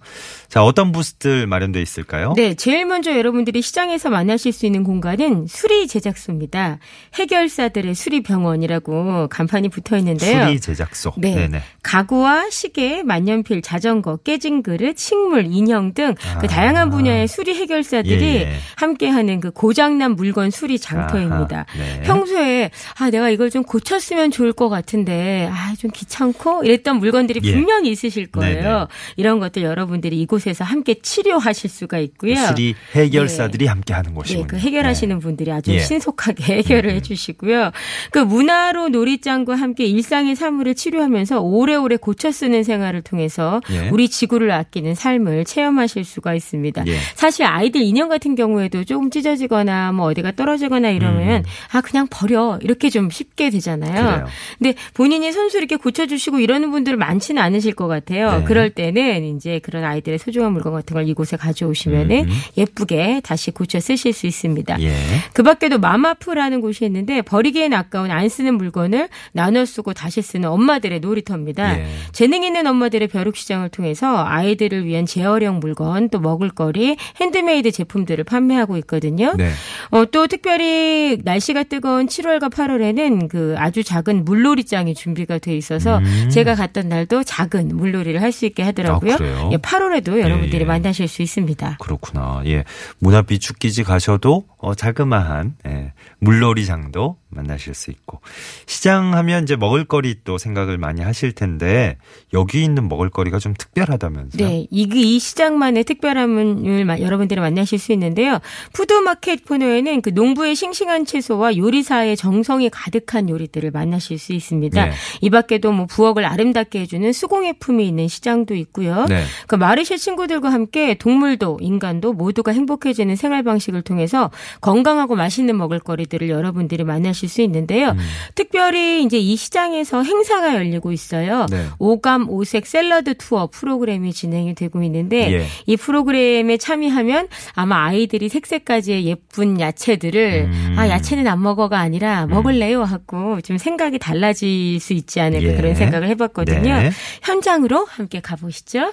자, 0.50 0.66
어떤 0.66 0.92
부스들 0.92 1.48
마련돼 1.48 1.82
있을까요? 1.82 2.34
네, 2.36 2.54
제일 2.56 2.86
먼저 2.86 3.18
여러분들이 3.18 3.62
시장에서 3.62 4.10
만나실 4.10 4.52
수 4.52 4.66
있는 4.66 4.84
공간은 4.84 5.48
수리 5.48 5.88
제작소입니다. 5.88 6.80
해결사들의 7.14 7.96
수리 7.96 8.22
병원이라고 8.22 9.30
간판이 9.30 9.70
붙어 9.70 9.96
있는데요. 9.98 10.46
수리 10.46 10.60
제작소. 10.60 11.14
네. 11.18 11.34
네네. 11.36 11.62
가구와 11.82 12.50
시계, 12.50 13.04
만년필, 13.04 13.62
자전거, 13.62 14.18
깨진 14.18 14.62
그릇, 14.62 14.98
식물, 14.98 15.46
인형 15.46 15.94
등그 15.94 16.22
아. 16.28 16.40
다양한 16.42 16.90
분야의 16.90 17.30
수리 17.30 17.56
해결사들이 17.56 18.22
예, 18.22 18.42
예. 18.42 18.54
함께하는 18.76 19.40
그 19.40 19.52
고장난 19.52 20.16
물건 20.18 20.52
수리 20.52 20.78
장터입니다. 20.80 21.66
아하, 21.70 21.78
네. 21.78 22.02
평소에 22.02 22.72
아 23.00 23.10
내가 23.10 23.30
이걸 23.30 23.50
좀 23.50 23.62
고 23.62 23.80
쳤으면 24.02 24.32
좋을 24.32 24.54
것 24.54 24.70
같은데 24.70 25.50
아 25.52 25.72
좀 25.82 25.90
귀찮고 25.90 26.64
이랬던 26.64 26.98
물건들이 26.98 27.40
예. 27.44 27.54
분명히 27.54 27.90
있으실 27.90 28.28
거예요. 28.28 28.62
네네. 28.62 28.86
이런 29.16 29.40
것들 29.40 29.64
여러분들이 29.64 30.22
이곳에서 30.22 30.64
함께 30.64 30.94
치료하실 31.02 31.72
수가 31.72 31.98
있고요. 31.98 32.36
수리 32.36 32.76
해결사들이 32.94 33.66
함께 33.66 33.96
하는 33.96 34.14
곳이군요. 34.14 34.44
네, 34.44 34.48
그 34.48 34.58
해결하시는 34.58 35.18
분들이 35.20 35.52
아주 35.52 35.74
예. 35.74 35.80
신속하게 35.80 36.44
해결을 36.44 36.92
해주시고요. 36.92 37.72
그 38.12 38.20
문화로 38.20 38.90
놀이장과 38.90 39.56
함께 39.56 39.86
일상의 39.86 40.36
사물을 40.36 40.76
치료하면서 40.76 41.42
오래오래 41.42 41.98
고쳐 41.98 42.32
쓰는 42.32 42.64
생활을 42.64 43.02
통해서 43.02 43.60
예. 43.72 43.90
우리 43.90 44.08
지구를 44.08 44.52
아끼는 44.52 44.94
삶을 44.94 45.46
체험하실 45.46 46.04
수가 46.06 46.36
있습니다. 46.36 46.84
예. 46.86 46.98
사실 47.16 47.46
아이들 47.46 47.82
인형 47.82 48.08
같은 48.08 48.36
경우에도 48.36 48.84
조금 48.84 49.10
찢어지거나 49.10 49.94
뭐 49.94 50.06
어디가 50.12 50.34
떨어지거나 50.34 50.92
이러면 50.92 51.44
아 51.72 51.82
그냥 51.82 52.06
버려 52.12 52.60
이렇게 52.62 52.92
좀 52.92 53.10
쉽게 53.10 53.50
되잖아요. 53.50 53.81
음. 53.88 53.94
그래요. 53.94 54.26
근데 54.60 54.74
본인이 54.94 55.32
손수 55.32 55.58
이렇게 55.58 55.76
고쳐주시고 55.76 56.40
이러는 56.40 56.72
분들 56.72 56.98
많지는 56.98 57.42
않으실 57.42 57.74
것 57.74 57.88
같아요. 57.88 58.40
네. 58.40 58.44
그럴 58.44 58.70
때는 58.70 59.36
이제 59.36 59.60
그런 59.60 59.84
아이들의 59.84 60.20
소중한 60.20 60.54
물건 60.54 60.74
같은 60.74 60.94
걸 60.94 61.08
이곳에 61.08 61.38
가져오시면은 61.38 62.26
음. 62.26 62.30
예쁘게 62.58 63.22
다시 63.24 63.52
고쳐 63.52 63.80
쓰실 63.80 64.14
수 64.14 64.28
있습니다. 64.28 64.82
예. 64.82 64.94
그 65.34 65.44
밖에도 65.44 65.80
마마프라는 65.80 66.62
곳이 66.62 66.86
있는데 66.86 67.22
버리기엔 67.22 67.74
아까운 67.74 68.12
안 68.12 68.30
쓰는 68.30 68.56
물건을 68.56 69.10
나눠 69.32 69.66
쓰고 69.66 69.94
다시 69.94 70.22
쓰는 70.22 70.50
엄마들의 70.50 71.00
놀이터입니다. 71.00 71.80
예. 71.80 71.86
재능 72.12 72.44
있는 72.44 72.68
엄마들의 72.68 73.08
벼룩 73.08 73.36
시장을 73.36 73.70
통해서 73.70 74.24
아이들을 74.26 74.86
위한 74.86 75.06
재활용 75.06 75.60
물건 75.60 76.10
또 76.10 76.20
먹을거리 76.20 76.98
핸드메이드 77.20 77.72
제품들을 77.72 78.24
판매하고 78.24 78.78
있거든요. 78.78 79.34
네. 79.38 79.52
어, 79.90 80.06
또 80.06 80.28
특별히 80.28 81.18
날씨가 81.24 81.64
뜨거운 81.64 82.08
7월과 82.08 82.52
8월에는 82.52 83.30
그 83.30 83.56
아주 83.72 83.86
작은 83.86 84.26
물놀이장이 84.26 84.94
준비가 84.94 85.38
돼 85.40 85.56
있어서 85.56 86.00
음. 86.00 86.30
제가 86.30 86.56
갔던 86.56 86.90
날도 86.90 87.24
작은 87.24 87.70
물놀이를 87.70 88.22
할 88.22 88.32
수 88.32 88.46
있게 88.46 88.64
하더라고요. 88.64 89.14
아? 89.16 89.50
예, 89.52 89.58
8월에도 89.58 90.20
여러분들이 90.22 90.62
예. 90.62 90.66
만나실 90.66 91.10
수 91.10 91.22
있습니다. 91.22 91.78
그렇구나. 91.82 92.42
예. 92.46 92.64
문화 93.00 93.22
비축기지 93.22 93.84
가셔도 93.84 94.46
어, 94.58 94.74
자그마한 94.74 95.56
예, 95.68 95.92
물놀이장도 96.20 97.18
만나실 97.32 97.74
수 97.74 97.92
있고 97.92 98.20
시장 98.66 99.14
하면 99.16 99.44
이제 99.44 99.56
먹을거리 99.56 100.18
또 100.24 100.38
생각을 100.38 100.78
많이 100.78 101.02
하실 101.02 101.32
텐데 101.34 101.98
여기 102.34 102.64
있는 102.64 102.88
먹을거리가 102.88 103.40
좀 103.40 103.54
특별하다면서요? 103.58 104.48
네, 104.48 104.68
이, 104.70 104.88
이 104.94 105.20
시장만의 105.20 105.84
특별함을 105.86 106.86
마- 106.86 107.00
여러분들이 107.00 107.40
만나실 107.40 107.80
수 107.80 107.92
있는데요. 107.94 108.40
푸드마켓 108.74 109.46
코너에는 109.46 110.02
그 110.02 110.10
농부의 110.10 110.56
싱싱한 110.56 111.06
채소와 111.06 111.58
요리사의 111.58 112.18
정성이 112.18 112.70
가득한 112.70 113.30
요리들을 113.30 113.72
만나실 113.72 114.18
수 114.20 114.34
있습니다. 114.34 114.86
네. 114.86 114.92
이 115.22 115.30
밖에도 115.30 115.72
뭐 115.72 115.86
부엌을 115.86 116.26
아름답게 116.26 116.80
해주는 116.82 117.12
수공예품이 117.14 117.88
있는 117.88 118.08
시장도 118.08 118.56
있고요. 118.56 119.06
네. 119.06 119.24
그 119.48 119.56
마르쉐 119.56 119.98
친구들과 119.98 120.52
함께 120.52 120.96
동물도 120.96 121.60
인간도 121.62 122.14
모두가 122.14 122.52
행복해지는 122.52 123.16
생활 123.16 123.44
방식을 123.44 123.82
통해서 123.82 124.32
건강하고 124.62 125.16
맛있는 125.16 125.58
먹을거리들을 125.58 126.30
여러분들이 126.30 126.84
만나실 126.84 127.21
수 127.30 127.42
있는데요. 127.42 127.90
음. 127.90 127.98
특별히 128.36 129.04
이제 129.04 129.18
이 129.18 129.36
시장에서 129.36 130.04
행사가 130.04 130.56
열리고 130.56 130.92
있어요. 130.92 131.46
네. 131.50 131.66
오감 131.80 132.30
오색 132.30 132.68
샐러드 132.68 133.16
투어 133.18 133.48
프로그램이 133.48 134.14
진행이 134.14 134.56
되고 134.56 134.84
있는데 134.84 135.32
예. 135.34 135.46
이 135.66 135.78
프로그램에 135.78 136.58
참여하면 136.58 137.28
아마 137.54 137.86
아이들이 137.86 138.30
색색까지의 138.30 139.06
예쁜 139.06 139.60
야채들을 139.60 140.50
음. 140.52 140.76
아 140.78 140.90
야채는 140.90 141.28
안 141.28 141.42
먹어가 141.42 141.80
아니라 141.80 142.26
먹을래요 142.28 142.84
하고 142.84 143.40
좀 143.42 143.58
생각이 143.58 144.00
달라질 144.00 144.80
수 144.80 144.94
있지 144.94 145.20
않을까 145.20 145.54
예. 145.54 145.56
그런 145.56 145.76
생각을 145.76 146.08
해봤거든요. 146.10 146.76
네. 146.76 146.92
현장으로 147.22 147.86
함께 147.86 148.20
가보시죠. 148.20 148.92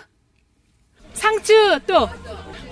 상추 1.19 1.79
또 1.87 2.09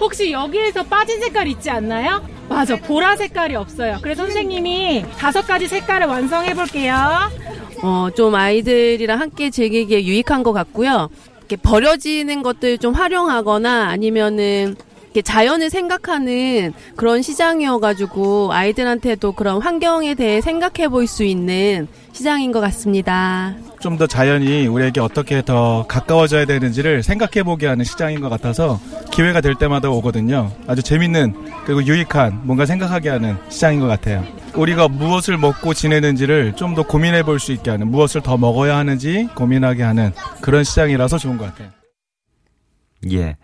혹시 0.01 0.33
여기에서 0.33 0.83
빠진 0.85 1.21
색깔 1.21 1.49
있지 1.49 1.69
않나요? 1.71 2.27
맞아 2.49 2.77
보라 2.77 3.17
색깔이 3.17 3.57
없어요. 3.57 3.99
그래서 4.03 4.25
선생님이 4.25 5.05
다섯 5.19 5.47
가지 5.47 5.67
색깔을 5.69 6.07
완성해 6.07 6.55
볼게요. 6.55 6.95
어, 7.83 8.09
좀 8.17 8.35
아이들이랑 8.35 9.21
함께 9.21 9.51
즐기기에 9.51 10.05
유익한 10.05 10.43
것 10.43 10.53
같고요. 10.53 11.09
이렇게 11.39 11.57
버려지는 11.57 12.43
것들 12.43 12.79
좀 12.79 12.95
활용하거나 12.95 13.89
아니면은 13.89 14.77
이렇게 15.17 15.23
자연을 15.23 15.71
생각하는 15.71 16.75
그런 16.95 17.23
시장이어가지고 17.23 18.53
아이들한테도 18.53 19.33
그런 19.33 19.63
환경에 19.63 20.15
대해 20.15 20.43
생각해 20.43 20.89
볼 20.89 21.07
수 21.07 21.25
있는 21.25 21.89
시장인 22.13 22.53
것 22.53 22.61
같습니다. 22.61 23.55
좀 23.81 23.97
더 23.97 24.07
자연이 24.07 24.67
우리에게 24.67 25.01
어떻게 25.01 25.41
더 25.43 25.87
가까워져야 25.89 26.45
되는지를 26.45 27.03
생각해 27.03 27.45
보게 27.45 27.67
하는 27.67 27.83
시장인 27.85 28.21
것 28.21 28.29
같아서 28.29 28.79
기회가 29.11 29.41
될 29.41 29.55
때마다 29.55 29.89
오거든요. 29.89 30.53
아주 30.67 30.83
재밌는 30.83 31.33
그리고 31.65 31.83
유익한 31.87 32.41
뭔가 32.45 32.67
생각하게 32.67 33.09
하는 33.09 33.37
시장인 33.49 33.81
것 33.81 33.87
같아요. 33.87 34.23
우리가 34.55 34.89
무엇을 34.89 35.39
먹고 35.39 35.73
지내는지를 35.73 36.53
좀 36.57 36.75
더 36.75 36.83
고민해 36.83 37.23
볼 37.23 37.39
수 37.39 37.53
있게 37.53 37.71
하는 37.71 37.89
무엇을 37.91 38.21
더 38.21 38.37
먹어야 38.37 38.77
하는지 38.77 39.29
고민하게 39.35 39.83
하는 39.83 40.13
그런 40.43 40.63
시장이라서 40.63 41.17
좋은 41.17 41.39
것 41.39 41.47
같아요. 41.47 41.71
예. 43.13 43.37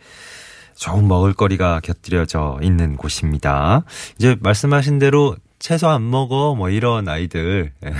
좋은 0.74 1.06
먹을거리가 1.08 1.80
곁들여져 1.80 2.58
있는 2.62 2.96
곳입니다. 2.96 3.84
이제 4.18 4.36
말씀하신 4.40 4.98
대로 4.98 5.36
채소 5.58 5.88
안 5.88 6.10
먹어 6.10 6.54
뭐 6.54 6.70
이런 6.70 7.08
아이들 7.08 7.72
예, 7.84 7.92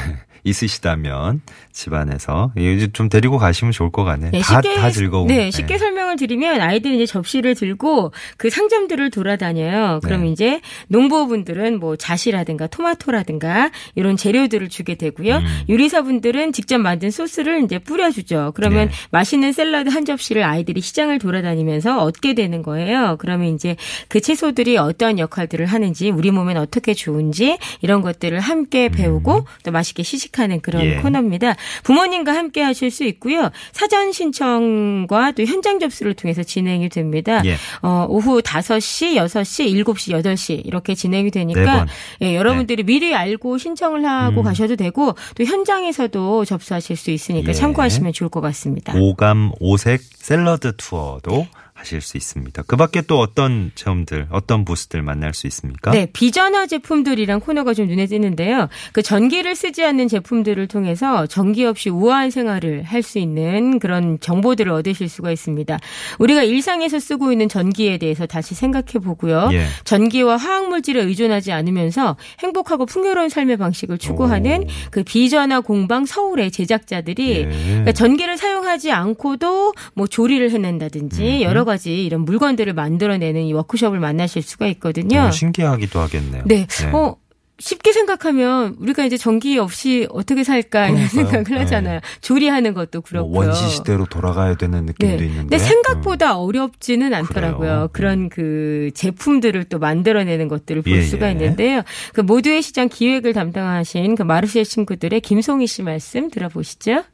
있으시다면 0.45 1.41
집안에서 1.73 2.53
이제 2.57 2.89
좀 2.93 3.09
데리고 3.09 3.39
가시면 3.39 3.73
좋을 3.73 3.91
것 3.91 4.05
같네. 4.05 4.31
네, 4.31 4.41
다, 4.41 4.61
쉽게, 4.61 4.77
다 4.77 4.91
즐거운. 4.91 5.27
네, 5.29 5.51
쉽게 5.51 5.79
설명을 5.79 6.17
드리면 6.17 6.61
아이들이 6.61 6.97
이제 6.97 7.07
접시를 7.07 7.55
들고 7.55 8.13
그 8.37 8.51
상점들을 8.51 9.11
돌아다녀요. 9.11 10.01
그럼 10.03 10.23
네. 10.23 10.31
이제 10.31 10.61
농부분들은 10.89 11.79
뭐 11.79 11.97
자시라든가 11.97 12.67
토마토라든가 12.67 13.71
이런 13.95 14.17
재료들을 14.17 14.69
주게 14.69 14.97
되고요. 14.97 15.37
음. 15.37 15.45
요리사분들은 15.69 16.53
직접 16.53 16.79
만든 16.79 17.11
소스를 17.11 17.63
이제 17.65 17.79
뿌려주죠. 17.79 18.53
그러면 18.55 18.89
네. 18.89 18.95
맛있는 19.11 19.53
샐러드 19.53 19.89
한 19.91 20.05
접시를 20.05 20.43
아이들이 20.43 20.81
시장을 20.81 21.19
돌아다니면서 21.19 22.03
얻게 22.03 22.35
되는 22.35 22.63
거예요. 22.63 23.17
그러면 23.19 23.55
이제 23.55 23.77
그 24.09 24.21
채소들이 24.21 24.77
어떠한 24.77 25.19
역할들을 25.19 25.67
하는지 25.67 26.11
우리 26.11 26.31
몸엔 26.31 26.57
어떻게 26.57 26.95
좋은지 26.95 27.59
이런 27.81 28.03
것들을 28.03 28.39
함께 28.41 28.89
배우고 28.89 29.47
또 29.65 29.71
맛있게 29.71 30.03
시식 30.03 30.32
하는 30.39 30.61
그런 30.61 30.83
음. 30.83 30.87
예. 30.87 30.97
코너입니다. 30.97 31.57
부모님과 31.85 32.35
함께 32.35 32.62
하실 32.62 32.91
수 32.91 33.05
있고요. 33.05 33.51
사전 33.73 34.12
신청과 34.12 35.33
또 35.33 35.45
현장 35.45 35.79
접수를 35.79 36.15
통해서 36.15 36.43
진행이 36.43 36.89
됩니다. 36.89 37.43
예. 37.45 37.57
어, 37.83 38.07
오후 38.09 38.41
5시, 38.41 39.17
6시, 39.17 39.85
7시, 39.85 40.23
8시 40.23 40.67
이렇게 40.67 40.95
진행이 40.95 41.31
네 41.31 41.41
되니까 41.41 41.79
번. 41.79 41.89
예, 42.23 42.37
여러분들이 42.37 42.83
미리 42.83 43.15
알고 43.15 43.59
신청을 43.59 44.05
하고 44.05 44.41
음. 44.41 44.45
가셔도 44.45 44.77
되고 44.77 45.15
또 45.35 45.45
현장에서도 45.45 46.45
접수하실 46.45 46.97
수 46.97 47.11
있으니까 47.11 47.51
예. 47.51 47.53
참고하시면 47.53 48.12
좋을 48.12 48.31
것 48.31 48.41
같습니다. 48.41 48.95
오감 48.97 49.53
오색 49.61 50.01
샐러드 50.03 50.77
투어도 50.77 51.47
하실 51.83 52.01
수 52.01 52.17
있습니다. 52.17 52.62
그 52.67 52.77
밖에 52.77 53.03
또 53.03 53.19
어떤 53.19 53.73
체험들, 53.75 54.29
어떤 54.31 54.65
부스들 54.65 55.03
만날 55.03 55.35
수 55.35 55.47
있습니까? 55.49 55.91
네, 55.91 56.07
비전화 56.12 56.67
제품들이란 56.67 57.41
코너가 57.41 57.75
좀 57.75 57.89
눈에 57.89 58.07
띄는데요. 58.07 58.69
그 58.93 59.03
전기를 59.03 59.57
쓰지 59.57 59.85
않는 59.85 60.07
제품들을 60.09 60.67
통해서 60.69 61.27
전기 61.27 61.65
없이 61.65 61.91
우아한 61.91 62.31
생활을 62.31 62.85
할 62.85 63.03
수 63.03 63.19
있는 63.19 63.81
그런 63.81 64.21
정보들을 64.21 64.71
얻으실 64.71 65.09
수가 65.09 65.33
있습니다. 65.33 65.77
우리가 66.21 66.45
일상에서 66.45 67.01
쓰고 67.01 67.33
있는 67.33 67.49
전기에 67.49 67.99
대해서 67.99 68.27
다시 68.27 68.55
생각해 68.55 69.01
보고요. 69.03 69.51
예. 69.53 69.67
전기와 69.83 70.37
화학 70.37 70.69
물질에 70.69 71.03
의존하지 71.03 71.51
않으면서 71.51 72.17
행복하고 72.39 72.87
풍요로운 72.87 73.29
삶의 73.29 73.57
방식을 73.57 73.99
추구하는 73.99 74.62
오. 74.62 74.67
그 74.93 75.03
비전화 75.03 75.59
공방 75.61 76.07
서울의 76.07 76.53
제작자들이 76.53 77.31
예. 77.39 77.45
그러니까 77.45 77.91
전기를 77.91 78.37
사용하지 78.37 78.93
않고도 78.93 79.75
뭐 79.95 80.07
조리를 80.07 80.49
해낸다든지 80.53 81.39
음. 81.39 81.43
여러 81.43 81.65
가지 81.65 81.72
이런 81.76 82.23
물건들을 82.23 82.73
만들어내는 82.73 83.43
이 83.43 83.52
워크숍을 83.52 83.99
만나실 84.00 84.43
수가 84.43 84.67
있거든요. 84.69 85.21
너무 85.21 85.33
신기하기도 85.33 86.00
하겠네요. 86.00 86.43
네. 86.47 86.67
어, 86.93 87.17
쉽게 87.59 87.93
생각하면 87.93 88.76
우리가 88.81 89.05
이제 89.05 89.17
전기 89.17 89.57
없이 89.57 90.09
어떻게 90.11 90.43
살까 90.43 90.88
이런. 90.88 91.07
생각을 91.07 91.61
하잖아요. 91.61 92.00
조리하는 92.21 92.75
것도 92.75 92.99
뭐 92.99 93.02
그렇고요. 93.02 93.38
원시 93.38 93.69
시대로 93.69 94.05
돌아가야 94.05 94.57
되는 94.57 94.85
느낌도 94.85 95.17
네. 95.17 95.25
있는데. 95.26 95.43
근데 95.43 95.59
생각보다 95.59 96.38
어렵지는 96.38 97.14
않더라고요. 97.14 97.59
그래요? 97.59 97.88
그런 97.93 98.29
그 98.29 98.91
제품들을 98.95 99.64
또 99.64 99.79
만들어내는 99.79 100.49
것들을 100.49 100.83
볼 100.83 100.93
예, 100.93 101.02
수가 101.02 101.29
예. 101.29 101.33
있는데요. 101.33 101.83
그 102.12 102.21
모두의 102.21 102.62
시장 102.62 102.89
기획을 102.89 103.32
담당하신 103.32 104.17
그 104.17 104.23
마르시의 104.25 104.65
친구들의 104.65 105.21
김송희 105.21 105.69
씨 105.69 105.82
말씀 105.82 106.30
들어보시죠. 106.30 107.04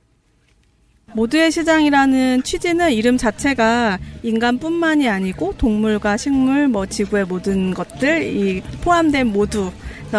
모두의 1.15 1.51
시장이라는 1.51 2.43
취지는 2.43 2.93
이름 2.93 3.17
자체가 3.17 3.99
인간뿐만이 4.23 5.09
아니고 5.09 5.55
동물과 5.57 6.17
식물, 6.17 6.69
뭐 6.69 6.87
지구의 6.87 7.25
모든 7.25 7.73
것들 7.75 8.23
이 8.23 8.63
포함된 8.83 9.29
모두. 9.29 9.73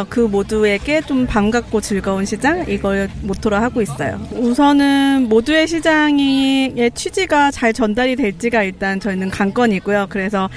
그 0.10 0.20
모두에게 0.20 1.02
좀 1.02 1.26
반갑고 1.26 1.82
즐거운 1.82 2.26
시장 2.26 2.66
이걸 2.68 3.10
모토로 3.24 3.56
하고 3.56 3.82
있어요. 3.82 4.20
우선은 4.32 5.28
모두의 5.30 5.68
시장의 5.68 6.92
취지가 6.94 7.52
잘 7.52 7.74
전달이 7.74 8.16
될지가 8.16 8.64
일단 8.64 9.00
저희는 9.00 9.30
관건이고요. 9.30 10.08
그래서 10.10 10.50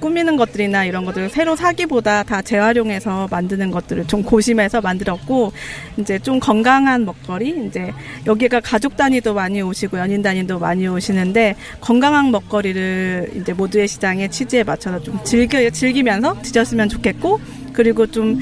꾸미는 0.00 0.36
것들이나 0.36 0.84
이런 0.84 1.04
것들을 1.04 1.28
새로 1.28 1.56
사기보다 1.56 2.22
다 2.22 2.40
재활용해서 2.40 3.28
만드는 3.30 3.70
것들을 3.70 4.06
좀 4.06 4.22
고심해서 4.22 4.80
만들었고 4.80 5.52
이제 5.96 6.18
좀 6.18 6.38
건강한 6.38 7.04
먹거리 7.04 7.66
이제 7.66 7.92
여기가 8.26 8.60
가족 8.60 8.96
단위도 8.96 9.34
많이 9.34 9.60
오시고 9.60 9.98
연인 9.98 10.22
단위도 10.22 10.58
많이 10.58 10.86
오시는데 10.86 11.56
건강한 11.80 12.30
먹거리를 12.30 13.32
이제 13.36 13.52
모두의 13.52 13.88
시장의 13.88 14.30
취지에 14.30 14.62
맞춰서 14.62 15.02
좀 15.02 15.18
즐겨 15.24 15.68
즐기면서 15.68 16.40
드셨으면 16.42 16.88
좋겠고 16.88 17.40
그리고 17.72 18.06
좀 18.06 18.38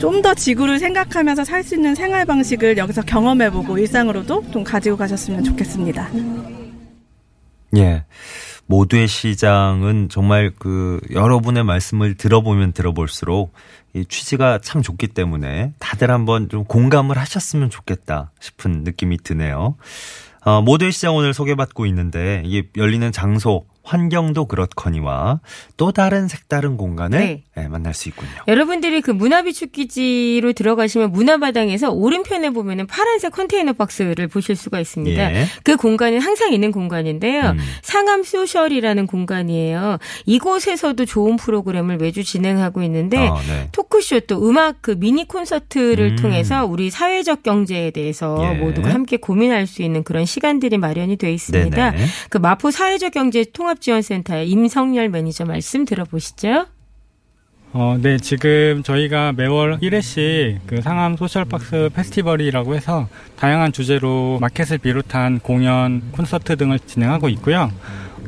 좀 0.00 0.20
더 0.22 0.34
지구를 0.34 0.78
생각하면서 0.78 1.44
살 1.44 1.62
수 1.62 1.74
있는 1.74 1.94
생활 1.94 2.26
방식을 2.26 2.76
여기서 2.76 3.02
경험해보고 3.02 3.78
일상으로도 3.78 4.50
좀 4.50 4.64
가지고 4.64 4.96
가셨으면 4.96 5.44
좋겠습니다. 5.44 6.10
예. 7.76 8.04
모두의 8.66 9.08
시장은 9.08 10.08
정말 10.10 10.52
그 10.58 11.00
여러분의 11.12 11.64
말씀을 11.64 12.14
들어보면 12.14 12.72
들어볼수록 12.72 13.52
이 13.94 14.04
취지가 14.04 14.58
참 14.62 14.82
좋기 14.82 15.08
때문에 15.08 15.72
다들 15.78 16.10
한번 16.10 16.48
좀 16.48 16.64
공감을 16.64 17.18
하셨으면 17.18 17.70
좋겠다 17.70 18.30
싶은 18.40 18.84
느낌이 18.84 19.18
드네요. 19.18 19.76
어, 20.44 20.62
모두의 20.62 20.92
시장 20.92 21.16
오늘 21.16 21.34
소개받고 21.34 21.86
있는데 21.86 22.42
이게 22.44 22.68
열리는 22.76 23.10
장소, 23.12 23.66
환경도 23.90 24.44
그렇거니와 24.44 25.40
또 25.76 25.90
다른 25.90 26.28
색다른 26.28 26.76
공간을 26.76 27.18
네. 27.18 27.42
예, 27.56 27.66
만날 27.66 27.92
수 27.92 28.08
있군요. 28.08 28.30
여러분들이 28.46 29.00
그 29.00 29.10
문화비축기지로 29.10 30.52
들어가시면 30.52 31.10
문화마당에서 31.10 31.90
오른편에 31.90 32.50
보면은 32.50 32.86
파란색 32.86 33.32
컨테이너 33.32 33.72
박스를 33.72 34.28
보실 34.28 34.54
수가 34.54 34.78
있습니다. 34.78 35.34
예. 35.34 35.46
그 35.64 35.76
공간은 35.76 36.20
항상 36.20 36.52
있는 36.52 36.70
공간인데요. 36.70 37.50
음. 37.50 37.58
상암 37.82 38.22
소셜이라는 38.22 39.08
공간이에요. 39.08 39.98
이곳에서도 40.24 41.04
좋은 41.04 41.36
프로그램을 41.36 41.96
매주 41.96 42.22
진행하고 42.22 42.84
있는데 42.84 43.18
아, 43.26 43.34
네. 43.48 43.68
토크쇼 43.72 44.20
또 44.20 44.48
음악 44.48 44.82
그 44.82 44.92
미니 44.96 45.26
콘서트를 45.26 46.12
음. 46.12 46.16
통해서 46.16 46.64
우리 46.64 46.90
사회적 46.90 47.42
경제에 47.42 47.90
대해서 47.90 48.38
예. 48.44 48.56
모두가 48.56 48.94
함께 48.94 49.16
고민할 49.16 49.66
수 49.66 49.82
있는 49.82 50.04
그런 50.04 50.26
시간들이 50.26 50.78
마련이 50.78 51.16
되어 51.16 51.30
있습니다. 51.30 51.90
네네. 51.90 52.04
그 52.28 52.38
마포 52.38 52.70
사회적 52.70 53.12
경제 53.12 53.44
통합 53.52 53.79
지원센터의 53.80 54.48
임성열 54.48 55.08
매니저 55.08 55.44
말씀 55.44 55.84
들어보시죠. 55.84 56.66
어, 57.72 57.96
네, 58.00 58.16
지금 58.18 58.82
저희가 58.82 59.32
매월 59.32 59.78
1회씩 59.78 60.58
그 60.66 60.80
상암 60.82 61.16
소셜박스 61.16 61.90
페스티벌이라고 61.94 62.74
해서 62.74 63.08
다양한 63.36 63.70
주제로 63.70 64.38
마켓을 64.40 64.78
비롯한 64.78 65.38
공연, 65.38 66.02
콘서트 66.10 66.56
등을 66.56 66.80
진행하고 66.80 67.28
있고요. 67.28 67.70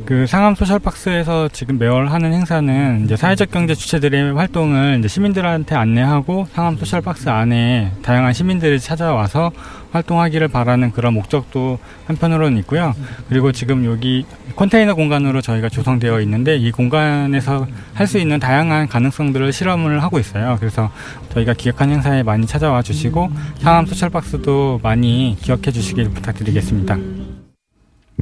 그 0.05 0.26
상암 0.26 0.57
소셜박스에서 0.57 1.48
지금 1.48 1.78
매월 1.78 2.11
하는 2.11 2.33
행사는 2.33 3.05
이제 3.05 3.16
사회적 3.16 3.50
경제 3.50 3.74
주체들의 3.74 4.35
활동을 4.35 4.98
이제 4.98 5.09
시민들한테 5.09 5.74
안내하고 5.74 6.48
상암 6.55 6.76
소셜박스 6.76 7.28
안에 7.28 7.92
다양한 8.02 8.33
시민들이 8.33 8.81
찾아와서 8.81 9.52
활동하기를 9.92 10.48
바라는 10.48 10.90
그런 10.92 11.14
목적도 11.14 11.78
한편으로는 12.07 12.59
있고요. 12.59 12.94
그리고 13.28 13.52
지금 13.52 13.85
여기 13.85 14.24
컨테이너 14.57 14.94
공간으로 14.94 15.40
저희가 15.40 15.68
조성되어 15.68 16.20
있는데 16.22 16.57
이 16.57 16.70
공간에서 16.70 17.66
할 17.94 18.07
수 18.07 18.18
있는 18.18 18.38
다양한 18.40 18.88
가능성들을 18.88 19.52
실험을 19.52 20.02
하고 20.02 20.18
있어요. 20.18 20.57
그래서 20.59 20.90
저희가 21.33 21.55
기획한 21.55 21.90
행사에 21.90 22.22
많이 22.22 22.46
찾아와 22.46 22.83
주시고 22.83 23.31
상암 23.61 23.87
소셜박스도 23.87 24.81
많이 24.83 25.37
기억해 25.40 25.70
주시길 25.70 26.11
부탁드리겠습니다. 26.11 27.21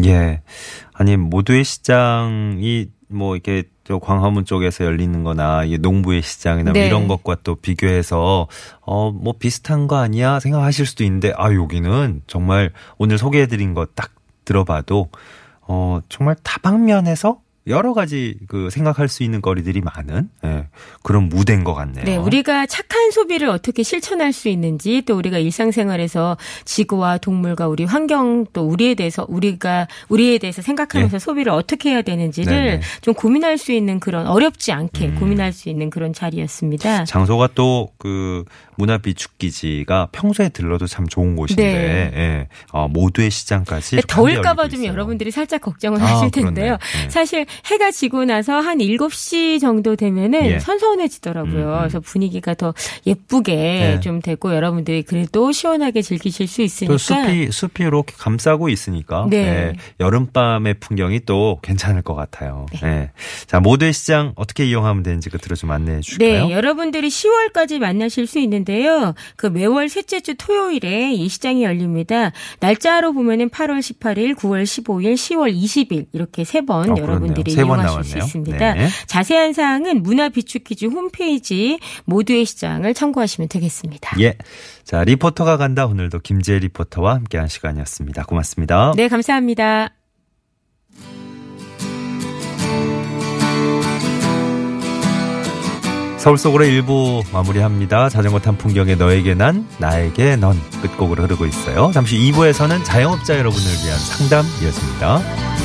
예. 0.05 0.43
아니, 0.93 1.17
모두의 1.17 1.65
시장이 1.65 2.89
뭐 3.09 3.35
이렇게 3.35 3.65
저 3.85 3.99
광화문 3.99 4.45
쪽에서 4.45 4.85
열리는 4.85 5.25
거나 5.25 5.65
이 5.65 5.77
농부의 5.79 6.23
시장이나 6.23 6.71
뭐 6.73 6.81
네. 6.81 6.87
이런 6.87 7.09
것과 7.09 7.39
또 7.43 7.57
비교해서 7.57 8.47
어, 8.83 9.11
뭐 9.11 9.35
비슷한 9.39 9.89
거 9.89 9.97
아니야 9.97 10.39
생각하실 10.39 10.87
수도 10.87 11.03
있는데 11.03 11.33
아, 11.37 11.53
여기는 11.53 12.23
정말 12.29 12.73
오늘 12.99 13.19
소개해 13.19 13.47
드린 13.49 13.75
거 13.75 13.87
딱 13.97 14.13
들어봐도 14.45 15.09
어, 15.63 16.01
정말 16.09 16.37
다방면에서 16.43 17.41
여러 17.71 17.95
가지 17.95 18.37
그 18.49 18.69
생각할 18.71 19.09
수 19.09 19.23
있는 19.23 19.41
거리들이 19.41 19.81
많은 19.81 20.29
예, 20.45 20.67
그런 21.03 21.29
무대인 21.29 21.65
것 21.65 21.75
같네요. 21.75 22.05
네, 22.05 22.17
우리가 22.17 22.67
착한 22.67 23.11
소비를 23.11 23.49
어떻게 23.49 23.83
실천할 23.83 24.33
수 24.33 24.49
있는지 24.49 25.03
또 25.07 25.17
우리가 25.17 25.39
일상생활에서 25.39 26.37
지구와 26.65 27.19
동물과 27.19 27.69
우리 27.69 27.85
환경 27.85 28.47
또 28.53 28.67
우리에 28.67 28.95
대해서 28.95 29.25
우리가 29.29 29.89
우리에 30.09 30.39
대해서 30.39 30.63
생각하면서 30.63 31.19
소비를 31.19 31.53
어떻게 31.53 31.91
해야 31.91 32.03
되는지를 32.03 32.53
예. 32.53 32.61
네네. 32.63 32.81
좀 33.01 33.15
고민할 33.15 33.59
수 33.59 33.73
있는 33.73 34.01
그런 34.01 34.27
어렵지 34.27 34.73
않게 34.73 35.09
음. 35.09 35.15
고민할 35.17 35.53
수 35.53 35.69
있는 35.69 35.91
그런 35.91 36.13
자리였습니다. 36.13 37.05
장소가 37.05 37.49
또 37.55 37.91
그 37.99 38.45
문화 38.77 38.99
비축기지가 38.99 40.09
평소에 40.13 40.49
들러도 40.49 40.87
참 40.87 41.07
좋은 41.07 41.37
곳인데 41.37 41.63
네. 41.63 42.11
예, 42.15 42.49
어, 42.73 42.89
모두의 42.89 43.31
시장까지 43.31 43.97
이렇게 43.97 44.07
더울까봐 44.15 44.69
좀 44.69 44.81
있어요. 44.81 44.93
여러분들이 44.93 45.31
살짝 45.31 45.61
걱정을 45.61 46.01
아, 46.01 46.07
하실. 46.07 46.31
텐데요. 46.31 46.79
네. 47.03 47.11
사실 47.11 47.47
해가 47.67 47.91
지고 47.91 48.25
나서 48.25 48.61
한 48.61 48.79
7시 48.79 49.61
정도 49.61 49.97
되면은 49.97 50.47
예. 50.47 50.59
선선해지더라고요. 50.59 51.67
음, 51.67 51.73
음. 51.73 51.79
그래서 51.81 52.01
분위기가 52.01 52.55
더 52.55 52.75
예쁘게 53.07 53.55
네. 53.55 54.01
좀 54.01 54.21
되고 54.21 54.55
여러분들이 54.55 55.03
그래도 55.03 55.53
시원하게 55.53 56.03
즐기실 56.03 56.49
수 56.49 56.63
있으니까 56.63 56.93
또 56.93 56.99
숲이 56.99 57.51
숲이 57.51 57.83
이렇게 57.85 58.15
감싸고 58.17 58.69
있으니까 58.69 59.27
네. 59.31 59.39
예, 59.39 59.73
여름밤의 60.01 60.75
풍경이 60.81 61.21
또 61.27 61.59
괜찮을 61.63 62.03
것 62.03 62.15
같아요. 62.15 62.67
예. 62.83 63.11
자 63.47 63.61
모두의 63.61 63.93
시장 63.93 64.33
어떻게 64.37 64.65
이용하면 64.67 65.03
되는지 65.03 65.31
끝으로 65.31 65.57
좀 65.57 65.71
안내해 65.71 66.01
주실까요? 66.01 66.47
네, 66.47 66.53
여러분들이 66.53 67.09
10월까지 67.09 67.79
만나실 67.79 68.27
수 68.27 68.39
있는데요. 68.39 69.15
그 69.37 69.47
매월 69.47 69.89
셋째 69.89 70.21
주 70.21 70.35
토요일에 70.35 71.13
이 71.13 71.29
시장이 71.29 71.65
열립니다. 71.65 72.33
날짜로 72.61 73.13
보면은 73.13 73.49
8월 73.51 73.79
18일, 73.81 74.35
9월 74.37 74.65
15일, 74.65 75.15
10월 75.15 75.55
20일 75.55 76.07
이렇게 76.13 76.45
세번 76.45 76.91
어, 76.91 76.97
여러분들이 76.97 77.40
세번 77.49 77.81
이용하실 77.81 78.05
수. 78.05 78.19
있습니다. 78.19 78.75
네. 78.75 78.89
자세한 79.07 79.53
사항은 79.53 80.03
문화비축기지 80.03 80.87
홈페이지 80.87 81.79
모두의 82.05 82.45
시장을 82.45 82.95
참고하시면 82.95 83.49
되겠습니다. 83.49 84.21
예. 84.21 84.37
자 84.85 85.05
리포터가 85.05 85.57
간다 85.57 85.87
오늘도 85.87 86.21
김재 86.21 86.59
리포터와 86.59 87.15
함께한 87.15 87.49
시간이었습니다. 87.49 88.25
고맙습니다. 88.25 88.93
네, 88.97 89.09
감사합니다. 89.09 89.91
서울 96.21 96.37
속으로 96.37 96.65
일부 96.65 97.23
마무리합니다. 97.33 98.11
자전거 98.11 98.41
탄 98.41 98.59
풍경에 98.59 98.95
너에게 98.95 99.35
난 99.35 99.67
나에게 99.79 100.37
넌 100.37 100.55
끝곡으로 100.83 101.23
흐르고 101.23 101.47
있어요. 101.47 101.91
잠시 101.95 102.19
2부에서는 102.19 102.85
자영업자 102.85 103.39
여러분을 103.39 103.67
위한 103.67 103.99
상담 103.99 104.45
이어집니다. 104.63 105.60